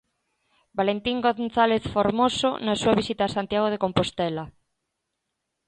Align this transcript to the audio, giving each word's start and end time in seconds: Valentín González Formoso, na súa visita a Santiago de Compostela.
Valentín 0.79 1.17
González 1.27 1.83
Formoso, 1.95 2.49
na 2.65 2.73
súa 2.81 2.97
visita 2.99 3.23
a 3.25 3.33
Santiago 3.35 3.67
de 3.71 3.81
Compostela. 3.83 4.43